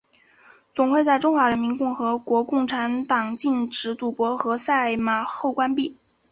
[0.73, 5.95] 总会在中华人民共和国共产党政府禁止赌博和赛马后关闭。